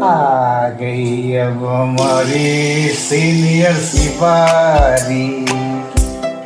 [0.00, 5.26] आ गई अब हमारी सीनियर की बारी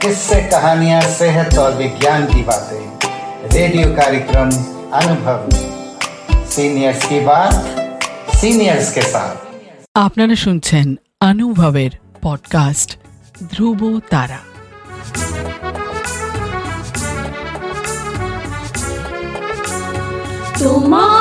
[0.03, 2.85] किससे कहानियां सेहत और विज्ञान की बातें
[3.55, 4.51] रेडियो कार्यक्रम
[5.01, 7.55] अनुभव में सीनियर्स की बात
[8.37, 9.37] सीनियर्स के साथ
[9.97, 10.87] আপনারা শুনছেন
[11.21, 12.91] অনুভবের পডকাস্ট
[13.53, 13.81] ধ্রুব
[14.11, 14.41] তারা
[20.61, 21.14] তোমার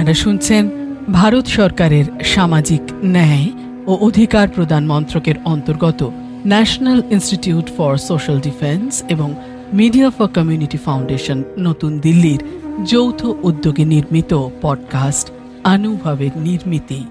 [0.00, 0.70] আপনারা শুনছেন
[1.12, 3.48] ভারত সরকারের সামাজিক ন্যায়
[3.86, 6.10] ও অধিকার প্রদান মন্ত্রকের অন্তর্গত
[6.46, 9.34] national institute for social defence এবং
[9.72, 12.42] মিডিয়া ফর কমিউনিটি ফাউন্ডেশন, নতুন দিল্লির
[12.84, 15.30] যৌথ উদ্যোগে নির্মিত পডকাস্ট
[15.64, 17.04] অনুভবের নির্মিতি,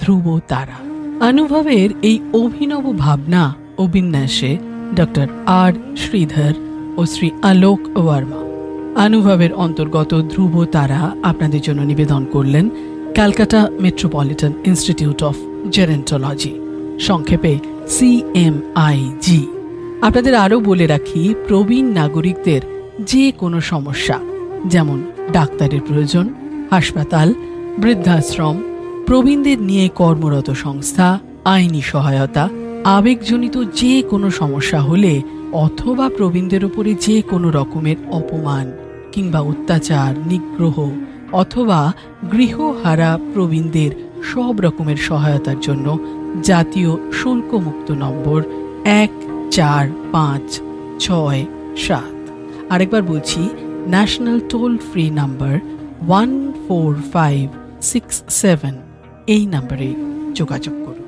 [0.00, 0.78] ধ্রুব তারা।
[1.24, 4.58] অনুভবের এই অভিনব ভাবনা ও বিন্যাসে
[4.96, 5.72] ডক্টর আর.
[5.96, 6.52] শ্রীধর
[6.96, 8.49] ও শ্রী আলোক ওয়ার্মা
[8.96, 12.70] অনুভবের অন্তর্গত ধ্রুব তারা আপনাদের জন্য নিবেদন করলেন
[13.14, 15.36] Calcutta metropolitan institute of
[15.70, 16.50] gerontology
[17.00, 17.58] সংক্ষেপে
[17.88, 19.46] সিএমআইজি
[20.02, 22.60] আপনাদের আরও বলে রাখি, প্রবীণ নাগরিকদের
[23.00, 24.20] যে কোনো সমস্যা,
[24.66, 26.28] যেমন ডাক্তারের প্রয়োজন,
[26.70, 27.34] হাসপাতাল,
[27.78, 28.62] বৃদ্ধাশ্রম,
[29.06, 32.48] প্রবীণদের নিয়ে কর্মরত সংস্থা, আইনি সহায়তা,
[32.84, 38.72] আবেগজনিত যে কোনো সমস্যা হলে অথবা প্রবীণদের উপরে যে কোনো রকমের অপমান
[39.12, 40.90] কিংবা অত্যাচার, নিগ্রহ
[41.32, 41.92] অথবা
[42.32, 43.90] গৃহহারা প্রবীণদের
[44.22, 45.98] সব রকমের সহায়তার জন্য
[46.42, 48.42] জাতীয় শুল্কমুক্ত নম্বর
[48.84, 49.10] এক
[49.50, 50.60] চার পাঁচ
[50.98, 51.46] ছয়
[51.76, 52.16] সাত।
[52.70, 53.40] আরেকবার বলছি
[53.86, 55.54] national toll free number
[56.08, 57.48] one four five
[57.82, 58.74] six seven
[59.26, 59.94] এই নাম্বারে
[60.34, 60.99] যোগাযোগ করুন।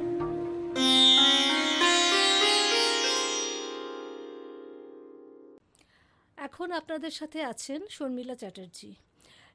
[6.81, 8.91] আপনাদের সাথে আছেন শর্মিলা চ্যাটার্জি।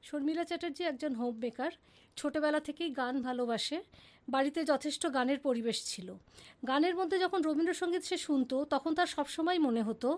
[0.04, 1.72] শর্মিলা চ্যাটার্জি একজন হোম মেকার
[2.18, 3.78] ছোটোবেলা থেকেই গান ভালোবাসে,
[4.28, 6.08] বাড়িতে যথেষ্ট গানের পরিবেশ ছিল।
[6.68, 10.10] গানের মধ্যে যখন রবীন্দ্রসঙ্গীত সে শুনতো, তখন তার সবসময় মনে হতো,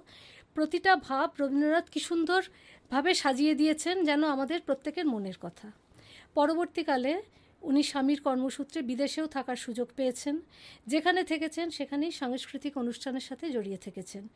[0.56, 5.68] প্রতিটা ভাব রবীন্দ্রনাথ কী সুন্দরভাবে সাজিয়ে দিয়েছেন যেন আমাদের প্রত্যেকের মনের কথা।
[6.38, 7.14] পরবর্তীকালে
[7.62, 10.36] উনি স্বামীর কর্মসূত্রে বিদেশেও থাকার সুযোগ পেয়েছেন।
[10.88, 14.28] যেখানে থেকেছেন, সেখানেই সাংস্কৃতিক অনুষ্ঠানের সাথে জড়িয়ে থেকেছেন।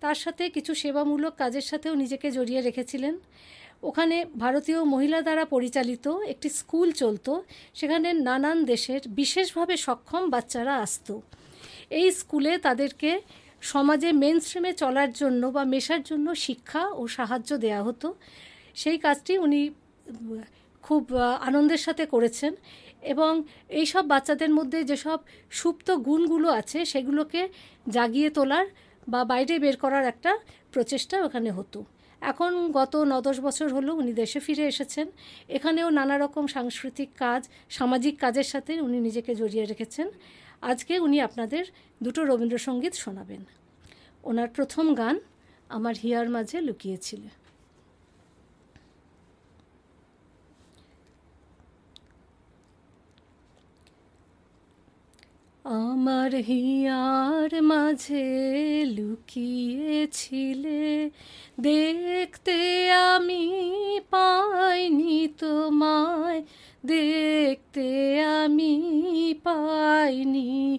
[0.00, 3.14] তার সাথে কিছু সেবামূলক কাজের সাথেও নিজেকে জড়িয়ে রেখেছিলেন।
[3.82, 11.22] ওখানে ভারতীয় মহিলা দ্বারা পরিচালিত একটি স্কুল চলতো, সেখানে নানান দেশের বিশেষভাবে সক্ষম বাচ্চারা আসতো।
[11.90, 13.20] এই স্কুলে তাদেরকে
[13.60, 18.14] সমাজে মেন স্ট্রিমে চলার জন্য বা মেশার জন্য শিক্ষা ও সাহায্য দেয়া হতো।
[18.74, 19.70] সেই কাজটি উনি
[20.86, 21.02] খুব
[21.48, 22.52] আনন্দের সাথে করেছেন
[23.12, 23.32] এবং
[23.78, 25.18] এই সব বাচ্চাদের মধ্যে যেসব
[25.58, 27.42] সুপ্ত গুণগুলো আছে সেগুলোকে
[27.94, 28.66] জাগিয়ে তোলার
[29.12, 30.30] বা বাইরে বের করার একটা
[30.72, 31.78] প্রচেষ্টা ওখানে হতো।
[32.22, 35.06] এখন গত ন দশ বছর হলো উনি দেশে ফিরে এসেছেন।
[35.56, 37.42] এখানেও নানা রকম সাংস্কৃতিক কাজ,
[37.78, 40.06] সামাজিক কাজের সাথে উনি নিজেকে জড়িয়ে রেখেছেন।
[40.70, 41.64] আজকে উনি আপনাদের
[42.02, 43.42] দুটো রবীন্দ্রসঙ্গীত শোনাবেন।
[44.30, 45.16] ওনার প্রথম গান,
[45.76, 47.22] আমার হিয়ার মাঝে লুকিয়েছিল।
[55.64, 58.28] আমার হিয়ার মাঝে
[58.96, 60.82] লুকিয়েছিলে,
[61.60, 62.58] দেখতে
[62.92, 63.44] আমি
[64.10, 66.40] পাইনি তোমায়,
[66.84, 67.88] দেখতে
[68.22, 68.74] আমি
[69.44, 70.78] পাইনি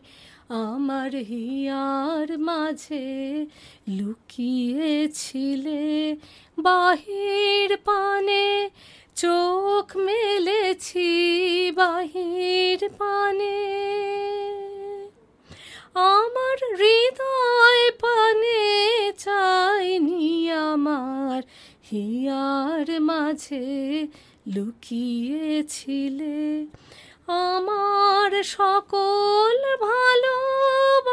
[0.50, 3.08] আমার হিয়ার মাঝে
[3.88, 5.84] লুকিয়েছিলে।
[6.58, 8.70] বাহির পানে
[9.16, 11.12] চোখ মেলেছি,
[11.76, 13.56] বাহির পানে
[15.96, 21.42] আমার হৃদয় পানে চাইনি আমার।
[21.92, 24.08] হিয়ার মাঝে
[24.56, 26.66] লুকিয়েছিলে।
[27.28, 31.05] আমার সকল ভালোবাসায়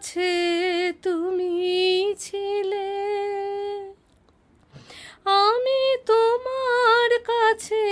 [0.00, 0.34] কাছে
[1.02, 1.54] তুমি
[2.18, 2.90] ছিলে।
[5.44, 7.84] আমি তোমার কাছে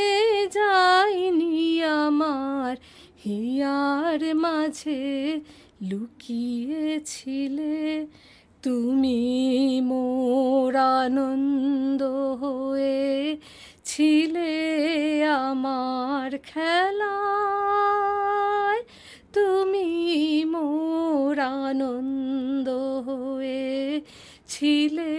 [0.49, 1.59] যাইনি
[2.03, 2.73] আমার
[3.25, 5.03] হিয়ার মাঝে
[5.91, 7.77] লুকিয়েছিলে।
[8.63, 9.21] তুমি
[9.81, 12.03] মোর আনন্দ
[12.43, 13.03] হয়ে
[13.85, 14.53] ছিলে
[15.49, 18.28] আমার খেলায়
[24.59, 25.13] ছিলে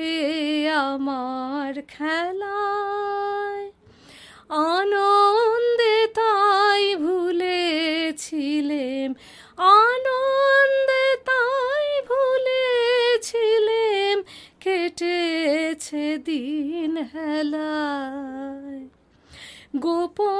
[0.88, 3.66] আমার খেলায়।
[4.72, 9.10] আনন্দে তাই ভুলেছিলেম
[9.80, 14.16] আনন্দে তাই ভুলেছিলেম
[14.64, 18.82] কেটেছে দিন হেলায়।
[19.76, 20.39] গোপন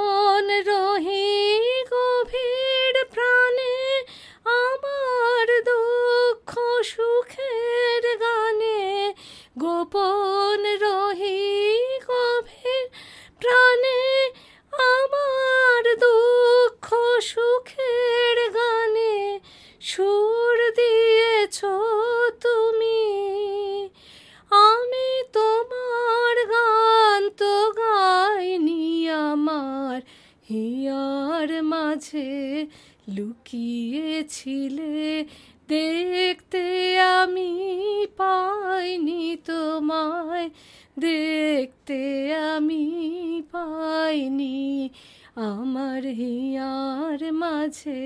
[47.10, 48.02] হিয়ার মাঝে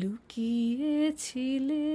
[0.00, 1.86] লুকিয়েছিলে।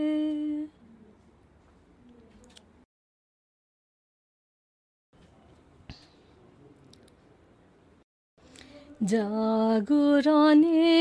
[9.11, 10.93] জাগরণে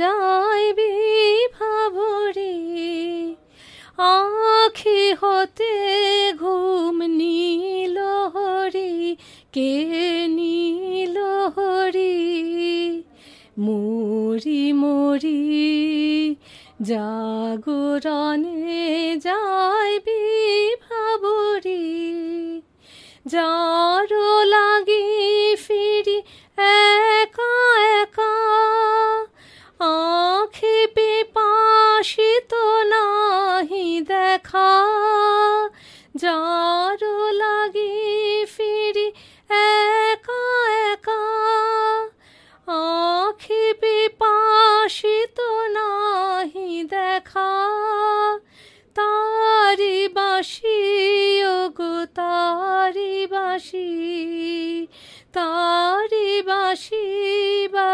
[0.00, 0.92] যাইবি
[1.56, 2.54] ভাবরে
[4.12, 5.74] আখি হতে
[6.40, 7.96] ঘুম নীল
[8.34, 8.94] হরি
[9.54, 9.72] কে
[10.36, 10.51] নীল
[15.12, 16.36] মরি
[16.82, 18.76] জাগরণে
[19.16, 20.22] যাইবি
[20.74, 21.84] ভাবরি
[23.26, 26.18] যারো লাগি ফিরি
[26.56, 27.54] একা
[28.02, 28.34] একা।
[29.80, 32.54] আখে পেপাশিত
[32.84, 34.72] নাহি দেখা।
[36.16, 36.71] যারো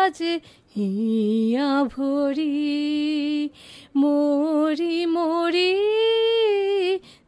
[0.09, 0.35] বাজে
[0.75, 2.57] হিয়া ভরি,
[4.03, 5.75] মরি মরি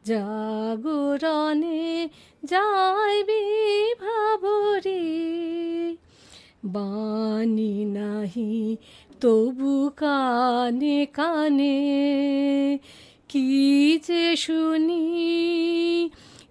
[0.08, 1.84] জাগরণে
[2.50, 3.44] যাইবি
[4.02, 5.06] ভাবরি।
[6.74, 8.52] বাণী নাহি
[9.22, 11.78] তবু কানে কানে,
[13.28, 13.48] কি
[14.06, 15.04] যে শুনি,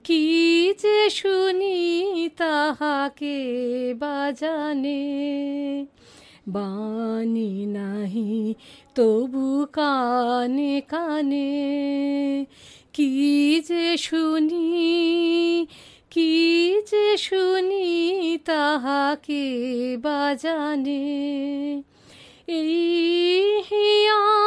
[0.08, 0.24] কি
[0.82, 1.78] যে শুনি
[2.38, 3.38] তাহাকে
[4.02, 5.04] বাজানে
[6.52, 8.56] বাণী নাহি,
[8.96, 11.52] তবু কানে কানে।
[12.94, 15.68] কি যে শুনি,
[16.12, 16.32] কি
[16.92, 19.46] যে শুনি, তাহাকে
[20.02, 21.04] বাজানে
[22.48, 24.39] এই হিয়া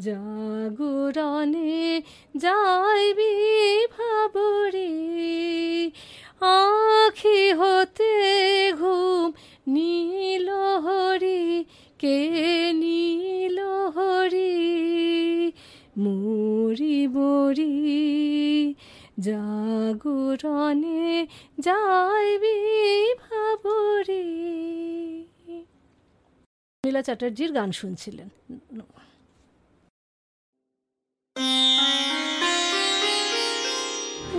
[0.00, 2.02] জাগরণে
[2.36, 4.90] যাইবি ভাবরে
[6.40, 9.32] আখি হতে ঘুম
[9.68, 10.50] নীল
[10.84, 11.64] হরি,
[11.98, 13.60] কে নীল
[13.96, 15.52] হরি?
[15.98, 18.84] মরি মরি
[19.20, 21.26] জাগরণে
[21.58, 24.24] যাইবি ভাবরে
[26.84, 28.59] নীলা চ্যাটার্জির গান শুনছিলেন।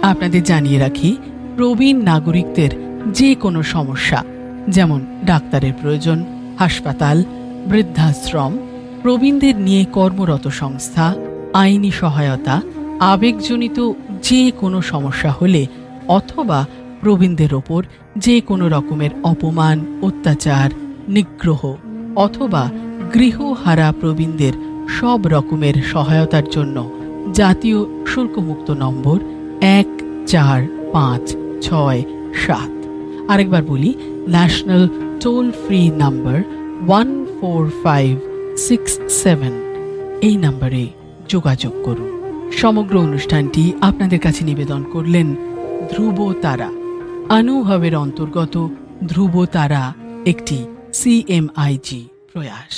[0.04, 1.18] আপনাদের জানিয়ে রাখি,
[1.56, 2.72] প্রবীণ নাগরিকদের
[3.14, 4.24] যে কোনো সমস্যা,
[4.70, 6.24] যেমন ডাক্তারের প্রয়োজন,
[6.58, 7.24] হাসপাতাল,
[7.68, 8.58] বৃদ্ধাশ্রম,
[9.02, 11.16] প্রবীণদের নিয়ে কর্মরত সংস্থা,
[11.54, 12.62] আইনি সহায়তা,
[13.00, 13.92] আবেগজনিত
[14.22, 15.66] যে কোনো সমস্যা হলে
[16.08, 16.66] অথবা
[17.02, 17.84] প্রবীণদের ওপর
[18.18, 20.70] যে কোনো রকমের অপমান, অত্যাচার,
[21.10, 21.76] নিগ্রহ
[22.16, 22.70] অথবা
[23.14, 24.54] গৃহহারা প্রবীণদের
[25.00, 26.90] সব রকমের সহায়তার জন্য
[27.34, 29.20] জাতীয় শুল্কমুক্ত নম্বর
[29.62, 29.86] এক
[30.32, 30.62] চার,
[30.94, 32.02] পাঁচ, ছয়,
[32.46, 32.72] সাত।
[33.28, 33.94] আরেকবার বলি
[34.30, 34.84] national
[35.22, 36.40] toll free number
[36.88, 38.12] one four five
[38.58, 38.92] six
[39.24, 39.54] seven
[40.22, 40.88] এই নাম্বারে
[41.30, 42.10] যোগাযোগ করুন।
[42.52, 45.28] সমগ্র অনুষ্ঠানটি আপনাদের কাছে নিবেদন করলেন
[45.92, 46.70] ধ্রুব তারা।
[47.30, 48.56] আনুভবের অন্তর্গত
[49.08, 49.94] ধ্রুব তারা,
[50.26, 50.58] একটি
[50.94, 52.02] সিএমআইজি
[52.34, 52.78] প্রয়াস।